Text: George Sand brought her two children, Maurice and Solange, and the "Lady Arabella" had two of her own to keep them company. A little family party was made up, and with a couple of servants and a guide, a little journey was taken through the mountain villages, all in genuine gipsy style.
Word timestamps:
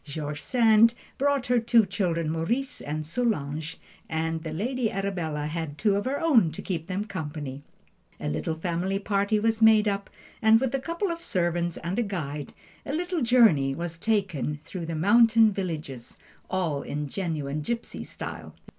George 0.03 0.41
Sand 0.41 0.95
brought 1.19 1.45
her 1.45 1.59
two 1.59 1.85
children, 1.85 2.31
Maurice 2.31 2.81
and 2.81 3.05
Solange, 3.05 3.77
and 4.09 4.41
the 4.41 4.51
"Lady 4.51 4.89
Arabella" 4.89 5.45
had 5.45 5.77
two 5.77 5.93
of 5.95 6.05
her 6.05 6.19
own 6.19 6.49
to 6.53 6.61
keep 6.63 6.87
them 6.87 7.05
company. 7.05 7.61
A 8.19 8.27
little 8.27 8.55
family 8.55 8.97
party 8.97 9.39
was 9.39 9.61
made 9.61 9.87
up, 9.87 10.09
and 10.41 10.59
with 10.59 10.73
a 10.73 10.79
couple 10.79 11.11
of 11.11 11.21
servants 11.21 11.77
and 11.77 11.99
a 11.99 12.01
guide, 12.01 12.51
a 12.83 12.93
little 12.93 13.21
journey 13.21 13.75
was 13.75 13.99
taken 13.99 14.59
through 14.65 14.87
the 14.87 14.95
mountain 14.95 15.51
villages, 15.51 16.17
all 16.49 16.81
in 16.81 17.07
genuine 17.07 17.61
gipsy 17.61 18.03
style. 18.03 18.55